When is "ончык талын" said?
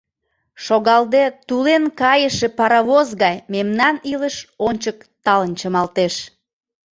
4.67-5.51